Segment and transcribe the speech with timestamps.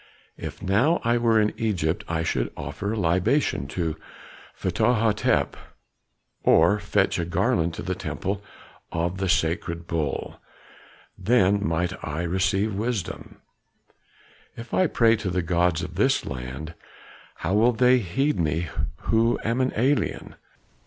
[0.39, 3.95] If now I were in Egypt, I should offer a libation to
[4.59, 5.55] Ptah Hotep,
[6.41, 8.41] or fetch a garland to the temple
[8.91, 10.39] of the sacred bull,
[11.19, 13.41] then might I receive wisdom;
[14.57, 16.73] if I pray to the gods of this land,
[17.35, 18.69] how will they heed me
[19.03, 20.33] who am an alien?"